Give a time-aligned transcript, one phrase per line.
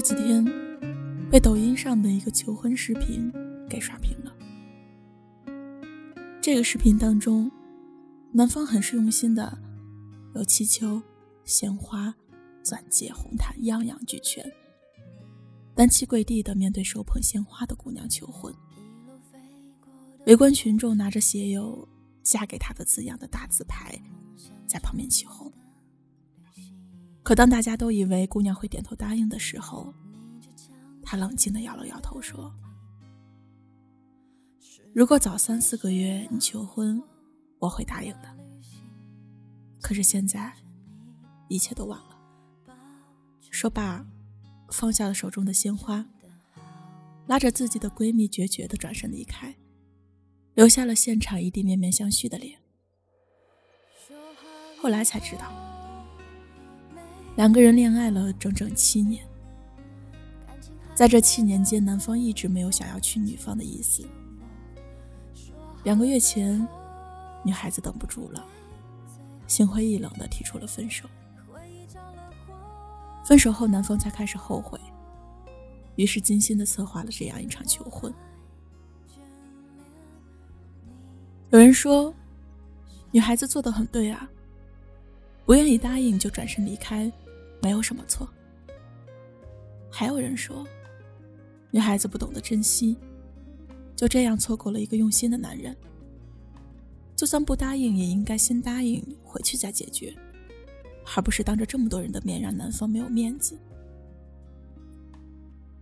[0.00, 0.44] 这几天
[1.28, 3.32] 被抖音上的一个求婚视频
[3.68, 4.32] 给刷屏了。
[6.40, 7.50] 这个视频当中，
[8.30, 9.58] 男方很是用心的，
[10.36, 11.02] 有气球、
[11.44, 12.14] 鲜花、
[12.62, 14.48] 钻戒、红毯，样样俱全。
[15.74, 18.54] 单膝跪地的面对手捧鲜花的姑娘求婚，
[20.26, 21.88] 围观群众拿着写有
[22.22, 24.00] “嫁给他”的字样的大字牌，
[24.64, 25.47] 在旁边起哄。
[27.28, 29.92] 可当大家都以为姑娘会点头答应的时候，
[31.02, 32.50] 他冷静的摇了摇头说
[34.96, 37.02] ：“如果早三四个月你求婚，
[37.58, 38.34] 我会答应的。
[39.82, 40.50] 可是现在，
[41.50, 42.18] 一切都晚了。”
[43.52, 44.06] 说罢。
[44.70, 46.06] 放下了手中的鲜花，
[47.26, 49.54] 拉着自己的闺蜜决绝的转身离开，
[50.54, 52.58] 留下了现场一地面面相觑的脸。
[54.80, 55.67] 后来才知道，
[57.38, 59.24] 两个人恋爱了整整七年，
[60.92, 64.04] 在这七年间，男方一直没有想要娶女方的意思。
[65.84, 66.66] 两个月前，
[67.44, 68.44] 女孩子等不住了，
[69.46, 71.08] 心灰意冷的提出了分手。
[73.24, 74.76] 分手后，男方才开始后悔，
[75.94, 78.12] 于是精心的策划了这样一场求婚。
[81.50, 82.12] 有人说，
[83.12, 84.28] 女孩子做的很对啊，
[85.46, 87.10] 不愿意答应就转身离开，
[87.60, 88.28] 没有什么错。
[89.90, 90.66] 还有人说，
[91.70, 92.96] 女孩子不懂得珍惜，
[93.96, 95.76] 就这样错过了一个用心的男人。
[97.16, 100.14] 就算不答应，也应该先答应，回去再解决。
[101.16, 103.58] 而不是当着这么多人的面让男方没有面子。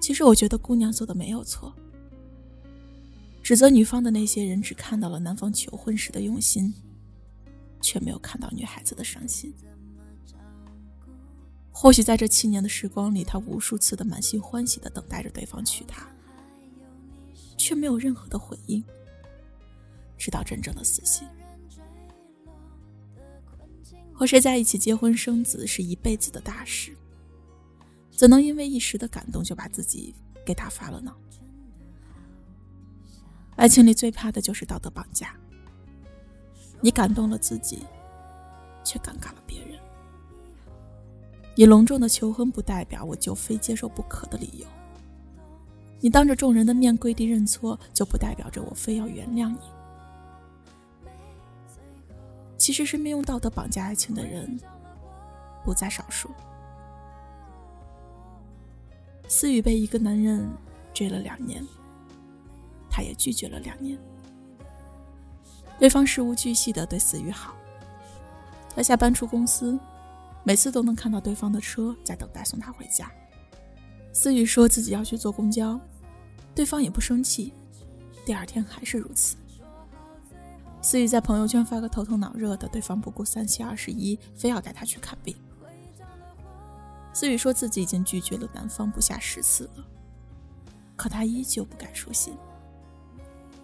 [0.00, 1.74] 其实我觉得姑娘做的没有错，
[3.42, 6.72] 指责女方的那些人只看到了男方求婚时的用心，
[7.82, 9.52] 却没有看到女孩子的伤心。
[11.80, 16.04] 或许在这七年的时光里，他无数次的满心欢喜的等待着对方娶她，
[17.56, 18.82] 却没有任何的回应，
[20.16, 21.24] 直到真正的死心。
[24.12, 26.98] 和谁在一起结婚生子是一辈子的大事，
[28.10, 30.12] 怎能因为一时的感动就把自己
[30.44, 31.14] 给打发了呢？
[33.54, 35.32] 爱情里最怕的就是道德绑架。
[36.80, 37.84] 你感动了自己，
[38.82, 39.67] 却尴尬了别人。
[41.58, 44.66] 你隆重的求婚不代表我就非接受不可的理由。
[45.98, 49.58] 你当着众人的面跪地认错，就不代表着我非要原谅你。
[52.56, 54.56] 其实，身边用道德绑架爱情的人
[55.64, 56.30] 不在少数。
[59.26, 60.48] 思雨被一个男人
[60.94, 61.66] 追了两年，
[62.88, 63.98] 他也拒绝了两年。
[65.76, 67.52] 对方事无巨细的对思雨好，
[68.76, 69.76] 他下班出公司，
[70.48, 73.12] 每次都能看到对方的车在等待送他回家。
[74.14, 75.78] 思雨说自己要去坐公交，
[76.54, 77.52] 对方也不生气，
[78.24, 79.36] 第二天还是如此。
[80.80, 85.36] 思雨在朋友圈发个头疼脑热的，对方不顾三七二十一，非要带她去看病。
[87.12, 89.84] 思雨说自己已经拒绝了男方不下十次了，
[90.96, 92.34] 可他依旧不改初心。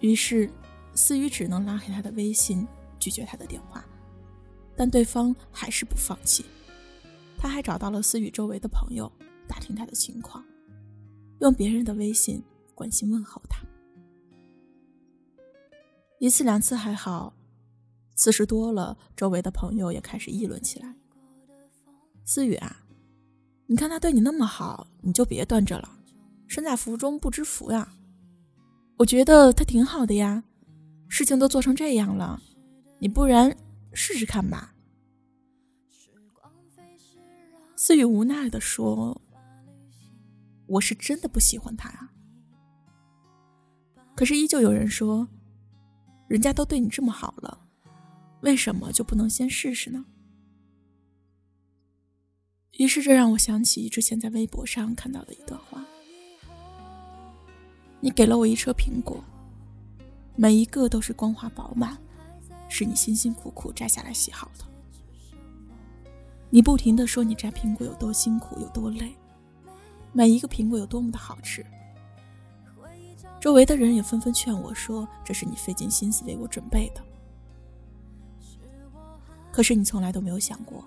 [0.01, 0.51] 于是，
[0.93, 2.67] 思雨只能拉黑他的微信，
[2.99, 3.83] 拒绝他的电话，
[4.77, 6.45] 但对方还是不放弃。
[7.45, 9.11] 他还找到了思雨周围的朋友，
[9.47, 10.43] 打听他的情况，
[11.41, 12.41] 用别人的微信
[12.73, 13.63] 关心问候他。
[16.17, 17.35] 一次两次还好，
[18.15, 20.95] 次数多了，周围的朋友也开始议论起来。
[22.23, 22.83] 思雨啊，
[23.67, 25.99] 你看他对你那么好，你就别端着了，
[26.47, 27.93] 身在福中不知福呀。
[28.97, 30.43] 我觉得他挺好的呀，
[31.07, 32.41] 事情都做成这样了，
[32.97, 33.55] 你不然
[33.93, 34.71] 试试看吧。
[37.87, 39.21] 思雨无奈的说
[40.65, 42.11] ：“我是真的不喜欢他啊。”
[44.17, 45.27] 可是依旧有人说。
[46.27, 47.67] 人家都对你这么好了，
[48.41, 50.03] 为什么就不能先试试呢？
[52.79, 55.85] 于是这让我想起之前在微博上看到的一段话：
[58.01, 59.23] 你给了我一车苹果，
[60.35, 61.95] 每一个都是光滑饱满，
[62.67, 64.65] 是你辛辛苦苦摘下来洗好的。
[66.55, 69.13] 你不停的说你摘苹果有多辛苦有多累，
[70.13, 71.65] 每一个苹果有多么的好吃。
[73.41, 77.03] 周围的人也纷纷劝我说：“这是你费尽心思为我准备的。”
[79.51, 80.81] 可是你从来都没有想过，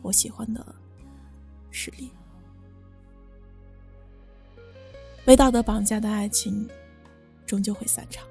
[0.00, 0.64] 我喜欢的
[1.70, 2.10] 是你。
[5.26, 6.66] 被道德绑架的爱情，
[7.44, 8.26] 终究会散场。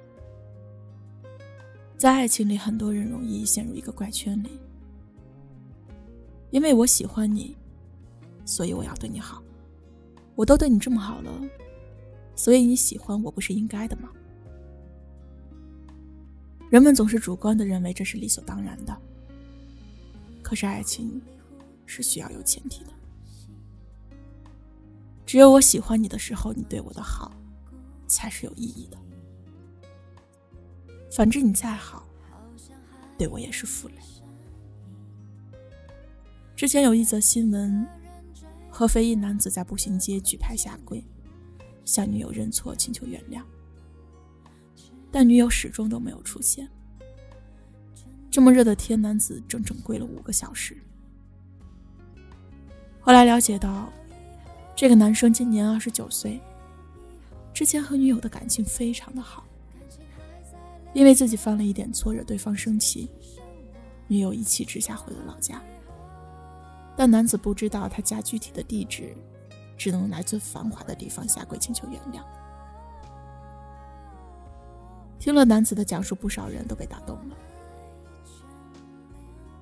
[1.96, 4.60] 在爱情里，很多人容易陷入一个怪圈里，
[6.52, 7.58] 因为我喜欢你，
[8.46, 9.42] 所以我要对你好。
[10.36, 11.32] 我都对你这么好了，
[12.36, 14.10] 所以你喜欢我不是应该的吗？
[16.70, 18.98] 人们总是主观的认为这是理所当然的。
[20.42, 21.22] 可是爱情
[21.86, 22.92] 是需要有前提的，
[25.26, 27.32] 只有我喜欢你的时候，你对我的好
[28.08, 28.98] 才是有意义的。
[31.12, 32.08] 反之，你再好，
[33.18, 33.96] 对我也是负累。
[36.62, 37.88] 之前有一则新闻，
[38.70, 41.04] 合肥一男子在步行街举牌下跪，
[41.86, 43.42] 向女友认错，请求原谅。
[45.12, 46.70] 但女友始终都没有出现。
[48.30, 50.78] 这么热的天，男子整整跪了五个小时。
[53.00, 53.92] 后来了解到，
[54.76, 56.40] 这个男生今年二十九岁，
[57.56, 59.44] 之前和女友的感情非常的好。
[60.94, 63.10] 因为自己犯了一点错，惹对方生气，
[64.08, 65.60] 女友一气之下回了老家。
[66.96, 69.16] 但男子不知道他家具体的地址，
[69.78, 72.24] 只能来最繁华的地方下跪请求原谅。
[75.18, 77.36] 听了男子的讲述，不少人都被打动了。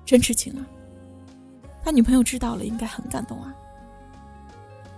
[0.04, 0.66] 真痴情啊！
[1.82, 3.54] 他女朋友知道了应该很感动啊。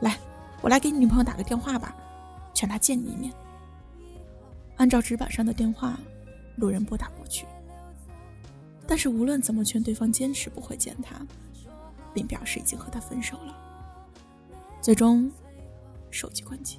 [0.01, 0.19] 来，
[0.61, 1.95] 我来给你女朋友打个电话吧，
[2.55, 3.33] 劝她见你一面。
[4.79, 5.99] 按照纸板上的电话，
[6.57, 7.47] 路人拨打过去。
[8.87, 11.17] 但是无论怎么劝，对方坚持不会见他，
[12.13, 13.57] 并表示已经和他分手了。
[14.81, 15.31] 最终，
[16.11, 16.79] 手机关机。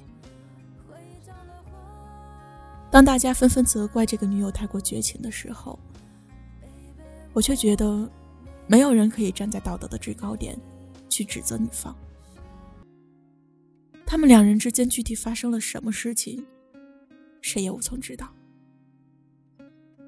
[2.90, 5.78] 当大家纷纷责怪这个女友太过绝情的时候，
[7.32, 8.08] 我却觉得，
[8.66, 10.56] 没有人可以站在道德的制高点
[11.08, 11.96] 去指责女方。
[14.06, 16.46] 他们两人之间具体发生了什么事情，
[17.40, 18.32] 谁也无从知道。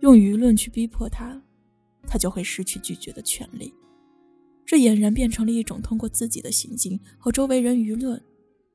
[0.00, 1.42] 用舆论去逼迫他，
[2.06, 3.74] 他就会失去拒绝的权利。
[4.66, 8.20] 这俨然变成了一种通过自己的行径和周围人舆论，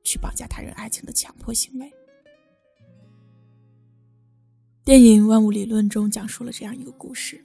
[0.02, 1.92] 去绑架他人爱情的强迫行为。
[4.82, 7.44] 电影《万物理论》中讲述了这样一个故事：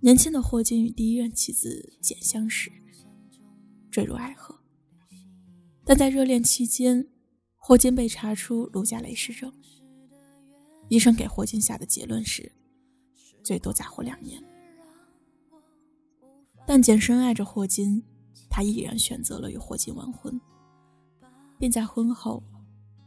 [0.00, 2.72] 年轻的霍金与第一任妻子简相识，
[3.90, 4.58] 坠入爱河。
[5.84, 7.06] 但在热恋期间，
[7.56, 9.52] 霍金被查出卢加雷氏症，
[10.88, 12.50] 医生给霍金下的结论是，
[13.44, 14.42] 最多再活两年。
[16.66, 18.02] 但简深爱着霍金，
[18.48, 20.40] 他毅然选择了与霍金完婚，
[21.58, 22.42] 并在婚后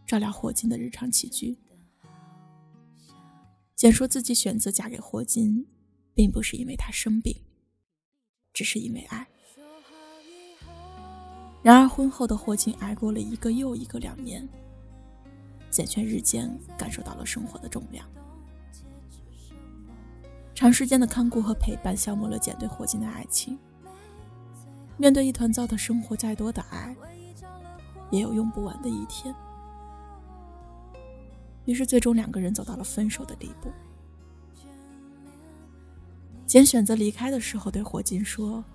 [0.06, 1.58] 照料霍金的日常起居。
[3.76, 5.66] 简说自己选择嫁给霍金，
[6.14, 7.36] 并不是因为他生病，
[8.54, 9.28] 只是因为爱。
[11.64, 14.48] 然而婚后的霍金挨过了一个又一个两年，
[15.70, 18.08] 简却日渐感受到了生活的重量。
[20.58, 23.56] 长时间的看顾和陪伴消磨了简对霍金的爱情。
[24.98, 26.98] 面对一团糟的生活，再多的爱，
[28.10, 29.32] 也有用不完的一天。
[31.66, 33.72] 于是，最终两个人走到了分手的地步。
[36.48, 38.66] 简选择离开的时候，对霍金说：“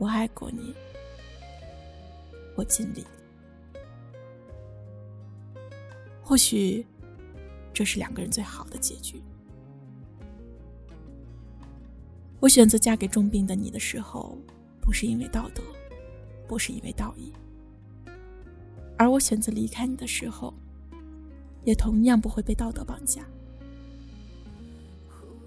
[0.00, 0.74] 我爱过你，
[2.56, 3.04] 我尽力。
[6.22, 6.86] 或许，
[7.74, 9.22] 这是两个人最好的结局。
[12.40, 14.36] 我选择嫁给重病的你的时候，
[14.80, 15.62] 不是因为道德，
[16.46, 17.32] 不是因为道义，
[18.96, 20.52] 而我选择离开你的时候。”
[21.66, 23.26] 也同样不会被道德绑架。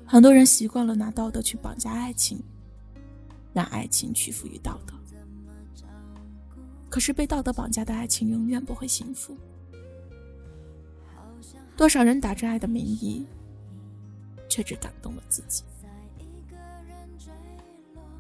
[0.06, 2.44] 很多人习惯了拿道德去绑架爱情，
[3.54, 4.94] 让爱情屈服于道德。
[6.90, 9.38] 可是被道德绑架的爱情永远不会幸福。
[11.78, 13.26] 多少人打着爱的名义，
[14.50, 15.64] 却只感动了自己。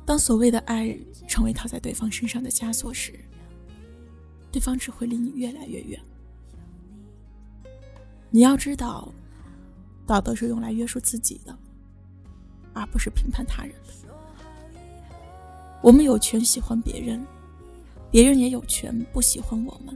[0.09, 0.97] 当所谓的爱
[1.27, 3.13] 成为套在对方身上的枷锁时，
[4.51, 6.01] 对方只会离你越来越远。
[8.31, 9.13] 你要知道，
[10.07, 11.55] 道德是用来约束自己的，
[12.73, 13.93] 而不是评判他人的。
[15.79, 17.23] 我们有权喜欢别人，
[18.09, 19.95] 别人也有权不喜欢我们。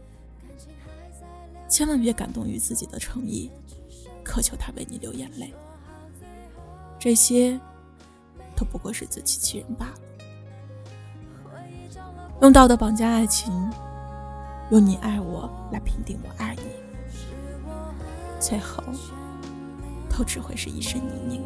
[1.67, 3.49] 千万别感动于自己的诚意，
[4.23, 5.51] 渴求他为你流眼泪。
[6.99, 7.59] 这些
[8.63, 9.93] 不过是自欺欺人罢了。
[12.41, 13.53] 用道德绑架爱情，
[14.69, 16.63] 用你爱我来评定我爱你。
[18.39, 18.83] 最后
[20.09, 21.41] 都只会是一身泥泞。